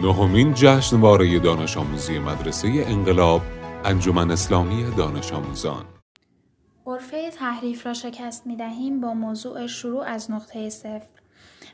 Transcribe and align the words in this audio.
نهمین 0.00 0.54
جشنواره 0.54 1.38
دانش 1.38 1.76
آموزی 1.76 2.18
مدرسه 2.18 2.68
انقلاب 2.86 3.42
انجمن 3.84 4.30
اسلامی 4.30 4.84
دانش 4.96 5.32
آموزان. 5.32 5.84
قرفه 6.84 7.30
تحریف 7.30 7.86
را 7.86 7.94
شکست 7.94 8.46
می 8.46 8.56
دهیم 8.56 9.00
با 9.00 9.14
موضوع 9.14 9.66
شروع 9.66 10.04
از 10.04 10.30
نقطه 10.30 10.70
صفر. 10.70 11.21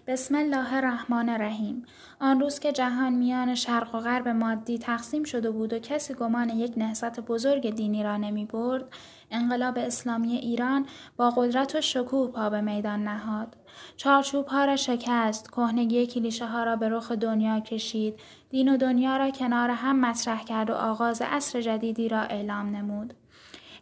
بسم 0.09 0.35
الله 0.35 0.75
الرحمن 0.75 1.29
الرحیم. 1.29 1.87
آن 2.21 2.41
روز 2.41 2.59
که 2.59 2.73
جهان 2.73 3.13
میان 3.13 3.55
شرق 3.55 3.95
و 3.95 4.01
غرب 4.01 4.29
مادی 4.29 4.79
تقسیم 4.79 5.25
شده 5.25 5.51
بود 5.51 5.73
و 5.73 5.79
کسی 5.79 6.15
گمان 6.15 6.49
یک 6.49 6.73
نهضت 6.77 7.21
بزرگ 7.21 7.75
دینی 7.75 8.05
را 8.05 8.17
نمی 8.17 8.45
برد 8.45 8.85
انقلاب 9.31 9.79
اسلامی 9.79 10.37
ایران 10.37 10.87
با 11.17 11.31
قدرت 11.31 11.75
و 11.75 11.81
شکوه 11.81 12.31
پا 12.31 12.51
به 12.51 12.61
میدان 12.61 13.05
نهاد. 13.05 13.57
چارچوب 13.97 14.47
ها 14.47 14.65
را 14.65 14.77
شکست 14.77 15.51
کهنگی 15.51 16.07
کلیشه 16.07 16.47
ها 16.47 16.65
را 16.65 16.77
به 16.77 16.89
رخ 16.89 17.13
دنیا 17.13 17.61
کشید 17.61 18.21
دین 18.51 18.69
و 18.69 18.77
دنیا 18.77 19.17
را 19.17 19.31
کنار 19.31 19.71
هم 19.71 20.01
مطرح 20.01 20.45
کرد 20.45 20.71
و 20.71 20.75
آغاز 20.75 21.23
عصر 21.23 21.61
جدیدی 21.61 22.09
را 22.09 22.21
اعلام 22.21 22.77
نمود. 22.77 23.15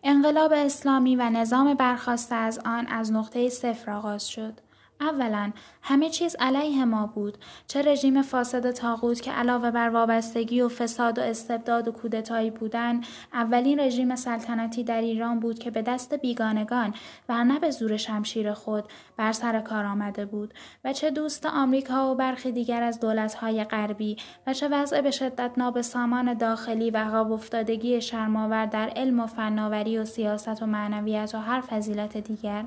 انقلاب 0.04 0.52
اسلامی 0.52 1.16
و 1.16 1.30
نظام 1.30 1.74
برخواسته 1.74 2.34
از 2.34 2.58
آن 2.64 2.86
از 2.86 3.12
نقطه 3.12 3.48
صفر 3.48 3.90
آغاز 3.90 4.28
شد. 4.28 4.65
اولا 5.00 5.52
همه 5.82 6.10
چیز 6.10 6.36
علیه 6.38 6.84
ما 6.84 7.06
بود. 7.06 7.38
چه 7.66 7.82
رژیم 7.82 8.22
فاسد 8.22 8.70
تاغوت 8.70 9.20
که 9.20 9.32
علاوه 9.32 9.70
بر 9.70 9.88
وابستگی 9.88 10.60
و 10.60 10.68
فساد 10.68 11.18
و 11.18 11.22
استبداد 11.22 11.88
و 11.88 11.92
کودتایی 11.92 12.50
بودن 12.50 13.00
اولین 13.32 13.80
رژیم 13.80 14.16
سلطنتی 14.16 14.84
در 14.84 15.00
ایران 15.00 15.40
بود 15.40 15.58
که 15.58 15.70
به 15.70 15.82
دست 15.82 16.14
بیگانگان 16.14 16.94
و 17.28 17.44
نه 17.44 17.58
به 17.58 17.70
زور 17.70 17.96
شمشیر 17.96 18.52
خود 18.52 18.84
بر 19.16 19.32
سر 19.32 19.60
کار 19.60 19.84
آمده 19.84 20.26
بود 20.26 20.54
و 20.84 20.92
چه 20.92 21.10
دوست 21.10 21.46
آمریکا 21.46 22.12
و 22.12 22.14
برخی 22.14 22.52
دیگر 22.52 22.82
از 22.82 23.00
دولتهای 23.00 23.64
غربی 23.64 24.16
و 24.46 24.52
چه 24.52 24.68
وضع 24.68 25.00
به 25.00 25.10
شدت 25.10 25.50
نابسامان 25.56 26.34
داخلی 26.34 26.90
و 26.90 26.96
عقب 26.96 27.32
افتادگی 27.32 28.00
شرماور 28.00 28.66
در 28.66 28.88
علم 28.88 29.20
و 29.20 29.26
فناوری 29.26 29.98
و 29.98 30.04
سیاست 30.04 30.62
و 30.62 30.66
معنویت 30.66 31.34
و 31.34 31.38
هر 31.38 31.60
فضیلت 31.60 32.16
دیگر. 32.16 32.64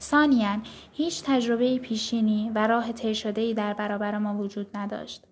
ثانیا 0.00 0.58
هیچ 0.92 1.22
تجربه 1.22 1.78
پیشینی 1.78 2.50
و 2.54 2.66
راه 2.66 2.92
طی 2.92 3.14
شده 3.14 3.54
در 3.54 3.74
برابر 3.74 4.18
ما 4.18 4.34
وجود 4.34 4.76
نداشت. 4.76 5.24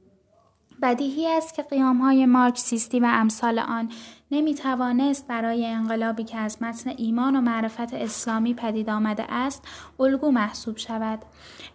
بدیهی 0.83 1.27
است 1.27 1.55
که 1.55 1.63
قیام 1.63 1.99
های 1.99 2.27
مارکسیستی 2.27 3.01
و 3.01 3.07
امثال 3.11 3.59
آن 3.59 3.89
نمی 4.31 4.55
توانست 4.55 5.27
برای 5.29 5.67
انقلابی 5.67 6.25
که 6.25 6.37
از 6.37 6.63
متن 6.63 6.91
ایمان 6.97 7.37
و 7.37 7.41
معرفت 7.41 7.95
اسلامی 7.95 8.55
پدید 8.55 8.91
آمده 8.91 9.25
است 9.29 9.69
الگو 10.01 10.31
محسوب 10.31 10.77
شود. 10.77 11.19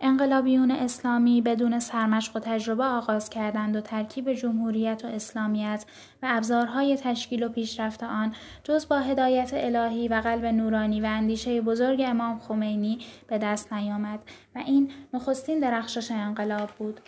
انقلابیون 0.02 0.72
اسلامی 0.72 1.42
بدون 1.42 1.80
سرمشق 1.80 2.36
و 2.36 2.40
تجربه 2.40 2.84
آغاز 2.84 3.30
کردند 3.30 3.76
و 3.76 3.82
ترکیب 3.82 4.34
جمهوریت 4.34 5.06
و 5.06 5.08
اسلامیت 5.08 5.86
و 6.24 6.28
ابزارهای 6.30 6.98
تشکیل 6.98 7.44
و 7.44 7.50
پیشرفت 7.50 8.04
آن 8.04 8.34
جز 8.64 8.88
با 8.88 9.00
هدایت 9.00 9.52
الهی 9.54 10.08
و 10.08 10.14
قلب 10.14 10.46
نورانی 10.46 11.02
و 11.02 11.06
اندیشه 11.06 11.62
بزرگ 11.62 12.04
امام 12.06 12.40
خمینی 12.40 13.00
به 13.28 13.38
دست 13.38 13.74
نیامد 13.74 14.20
و 14.56 14.60
این 14.60 14.92
نخستین 15.14 15.60
درخشش 15.60 16.12
انقلاب 16.12 16.70
بود. 16.78 17.00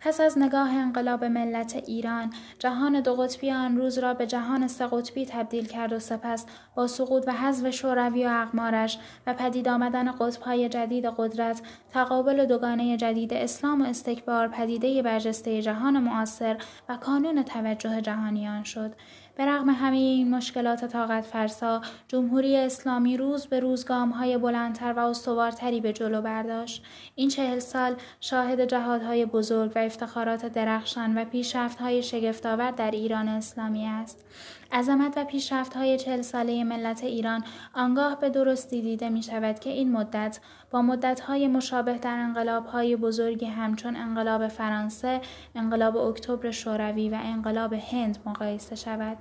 پس 0.00 0.20
از 0.20 0.38
نگاه 0.38 0.74
انقلاب 0.74 1.24
ملت 1.24 1.76
ایران 1.86 2.32
جهان 2.58 3.00
دو 3.00 3.14
قطبی 3.14 3.50
آن 3.50 3.76
روز 3.76 3.98
را 3.98 4.14
به 4.14 4.26
جهان 4.26 4.68
سه 4.68 4.86
قطبی 4.86 5.26
تبدیل 5.26 5.66
کرد 5.66 5.92
و 5.92 5.98
سپس 5.98 6.46
با 6.74 6.86
سقوط 6.86 7.24
و 7.26 7.32
حذف 7.32 7.70
شوروی 7.70 8.26
و 8.26 8.28
اقمارش 8.28 8.98
و 9.26 9.34
پدید 9.34 9.68
آمدن 9.68 10.12
قطبهای 10.12 10.68
جدید 10.68 11.06
قدرت 11.06 11.62
تقابل 11.92 12.46
دوگانه 12.46 12.96
جدید 12.96 13.34
اسلام 13.34 13.82
و 13.82 13.84
استکبار 13.84 14.48
پدیده 14.48 15.02
برجسته 15.02 15.62
جهان 15.62 15.98
معاصر 15.98 16.56
و 16.88 16.96
کانون 16.96 17.42
توجه 17.42 18.00
جهانیان 18.00 18.64
شد. 18.64 18.92
به 19.40 19.46
رغم 19.46 19.70
همه 19.70 19.96
این 19.96 20.34
مشکلات 20.34 20.84
طاقت 20.84 21.24
فرسا 21.24 21.80
جمهوری 22.08 22.56
اسلامی 22.56 23.16
روز 23.16 23.46
به 23.46 23.60
روز 23.60 23.84
گام 23.84 24.10
های 24.10 24.38
بلندتر 24.38 24.92
و 24.92 24.98
استوارتری 24.98 25.80
به 25.80 25.92
جلو 25.92 26.22
برداشت. 26.22 26.84
این 27.14 27.28
چهل 27.28 27.58
سال 27.58 27.94
شاهد 28.20 28.64
جهادهای 28.64 29.26
بزرگ 29.26 29.72
و 29.74 29.78
افتخارات 29.78 30.46
درخشان 30.46 31.18
و 31.18 31.24
پیشرفت‌های 31.24 32.02
شگفتآور 32.02 32.70
در 32.70 32.90
ایران 32.90 33.28
اسلامی 33.28 33.86
است. 33.86 34.24
عظمت 34.72 35.18
و 35.18 35.26
های 35.74 35.98
چهل 35.98 36.22
ساله 36.22 36.64
ملت 36.64 37.04
ایران 37.04 37.44
آنگاه 37.74 38.20
به 38.20 38.30
درستی 38.30 38.82
دیده 38.82 39.08
می 39.08 39.22
شود 39.22 39.58
که 39.58 39.70
این 39.70 39.92
مدت 39.92 40.40
با 40.70 40.98
های 41.26 41.48
مشابه 41.48 41.98
در 41.98 42.60
های 42.72 42.96
بزرگی 42.96 43.46
همچون 43.46 43.96
انقلاب 43.96 44.48
فرانسه، 44.48 45.20
انقلاب 45.54 45.96
اکتبر 45.96 46.50
شوروی 46.50 47.08
و 47.08 47.18
انقلاب 47.22 47.72
هند 47.72 48.18
مقایسه 48.26 48.76
شود. 48.76 49.16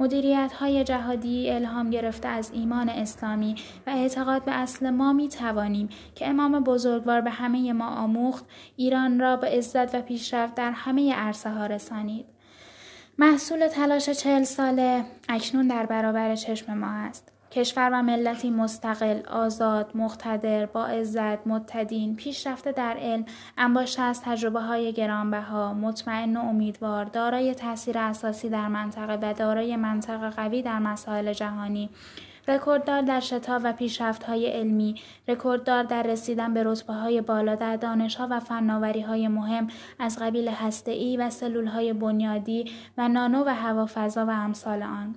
مدیریت 0.00 0.52
های 0.52 0.84
جهادی 0.84 1.50
الهام 1.50 1.90
گرفته 1.90 2.28
از 2.28 2.50
ایمان 2.54 2.88
اسلامی 2.88 3.54
و 3.86 3.90
اعتقاد 3.90 4.44
به 4.44 4.52
اصل 4.52 4.90
ما 4.90 5.12
می 5.12 5.28
توانیم 5.28 5.88
که 6.14 6.28
امام 6.28 6.60
بزرگوار 6.60 7.20
به 7.20 7.30
همه 7.30 7.72
ما 7.72 7.88
آموخت 7.88 8.44
ایران 8.76 9.20
را 9.20 9.36
به 9.36 9.46
عزت 9.46 9.94
و 9.94 10.00
پیشرفت 10.00 10.54
در 10.54 10.70
همه 10.70 11.14
عرصه 11.14 11.50
ها 11.50 11.66
رسانید. 11.66 12.37
محصول 13.20 13.68
تلاش 13.68 14.10
چهل 14.10 14.42
ساله 14.42 15.04
اکنون 15.28 15.68
در 15.68 15.86
برابر 15.86 16.34
چشم 16.34 16.74
ما 16.74 16.86
است. 16.86 17.32
کشور 17.50 17.90
و 17.92 18.02
ملتی 18.02 18.50
مستقل، 18.50 19.20
آزاد، 19.26 19.90
مقتدر، 19.94 20.66
با 20.66 20.86
عزت، 20.86 21.46
متدین، 21.46 22.16
پیشرفته 22.16 22.72
در 22.72 22.96
علم، 22.96 23.24
انباشته 23.56 24.02
از 24.02 24.22
تجربه 24.22 24.60
های 24.60 24.92
گرانبها، 24.92 25.74
مطمئن 25.74 26.36
و 26.36 26.40
امیدوار، 26.40 27.04
دارای 27.04 27.54
تاثیر 27.54 27.98
اساسی 27.98 28.48
در 28.48 28.68
منطقه 28.68 29.18
و 29.22 29.34
دارای 29.34 29.76
منطقه 29.76 30.30
قوی 30.30 30.62
در 30.62 30.78
مسائل 30.78 31.32
جهانی، 31.32 31.90
رکورددار 32.48 33.02
در 33.02 33.20
شتاب 33.20 33.62
و 33.64 33.74
های 34.26 34.46
علمی، 34.46 34.94
رکورددار 35.28 35.82
در 35.82 36.02
رسیدن 36.02 36.54
به 36.54 36.74
های 36.88 37.20
بالا 37.20 37.54
در 37.54 37.76
دانشها 37.76 38.28
و 38.30 38.40
های 39.06 39.28
مهم 39.28 39.68
از 39.98 40.18
قبیل 40.18 40.48
هسته‌ای 40.48 41.16
و 41.16 41.30
های 41.66 41.92
بنیادی 41.92 42.70
و 42.98 43.08
نانو 43.08 43.44
و 43.46 43.54
هوافضا 43.54 44.26
و 44.26 44.30
امثال 44.30 44.82
آن. 44.82 45.14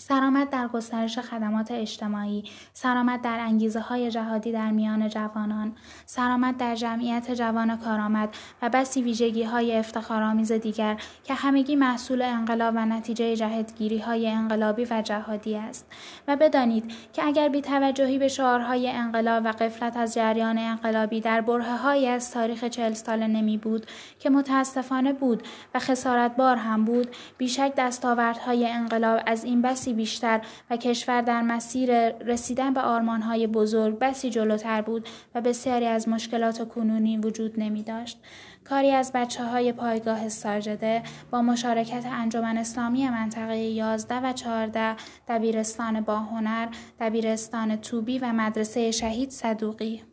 سرآمد 0.00 0.50
در 0.50 0.68
گسترش 0.68 1.18
خدمات 1.18 1.70
اجتماعی، 1.70 2.44
سرآمد 2.72 3.22
در 3.22 3.38
انگیزه 3.40 3.80
های 3.80 4.10
جهادی 4.10 4.52
در 4.52 4.70
میان 4.70 5.08
جوانان، 5.08 5.72
سرآمد 6.06 6.56
در 6.56 6.74
جمعیت 6.74 7.30
جوان 7.30 7.76
کارآمد 7.76 8.28
و 8.62 8.68
بسی 8.68 9.02
ویژگی 9.02 9.42
های 9.42 9.76
افتخارآمیز 9.76 10.52
دیگر 10.52 10.96
که 11.24 11.34
همگی 11.34 11.76
محصول 11.76 12.22
انقلاب 12.22 12.74
و 12.76 12.86
نتیجه 12.86 13.36
جهتگیری 13.36 13.98
های 13.98 14.28
انقلابی 14.28 14.86
و 14.90 15.02
جهادی 15.02 15.56
است. 15.56 15.86
و 16.28 16.36
بدانید 16.36 16.92
که 17.12 17.26
اگر 17.26 17.48
بی 17.48 17.62
توجهی 17.62 18.18
به 18.18 18.28
شعارهای 18.28 18.90
انقلاب 18.90 19.44
و 19.44 19.48
قفلت 19.48 19.96
از 19.96 20.14
جریان 20.14 20.58
انقلابی 20.58 21.20
در 21.20 21.40
بره 21.40 21.76
های 21.76 22.08
از 22.08 22.30
تاریخ 22.30 22.64
چهل 22.64 22.92
ساله 22.92 23.26
نمی 23.26 23.58
بود 23.58 23.86
که 24.18 24.30
متاسفانه 24.30 25.12
بود 25.12 25.42
و 25.74 25.78
خسارت 25.78 26.36
بار 26.36 26.56
هم 26.56 26.84
بود 26.84 27.08
بیشک 27.38 27.72
دستاوردهای 27.76 28.66
انقلاب 28.66 29.20
از 29.26 29.44
این 29.44 29.62
بسی 29.62 29.89
بیشتر 29.92 30.40
و 30.70 30.76
کشور 30.76 31.22
در 31.22 31.42
مسیر 31.42 32.08
رسیدن 32.08 32.74
به 32.74 32.80
آرمانهای 32.80 33.46
بزرگ 33.46 33.98
بسی 33.98 34.30
جلوتر 34.30 34.82
بود 34.82 35.08
و 35.34 35.40
بسیاری 35.40 35.86
از 35.86 36.08
مشکلات 36.08 36.68
کنونی 36.68 37.18
وجود 37.18 37.60
نمی 37.60 37.82
داشت. 37.82 38.18
کاری 38.64 38.90
از 38.90 39.12
بچه 39.14 39.44
های 39.44 39.72
پایگاه 39.72 40.28
ساجده 40.28 41.02
با 41.30 41.42
مشارکت 41.42 42.06
انجمن 42.06 42.56
اسلامی 42.56 43.08
منطقه 43.08 43.56
11 43.56 44.20
و 44.20 44.32
14 44.32 44.96
دبیرستان 45.28 46.00
باهنر، 46.00 46.68
دبیرستان 47.00 47.76
توبی 47.76 48.18
و 48.18 48.32
مدرسه 48.32 48.90
شهید 48.90 49.30
صدوقی 49.30 50.09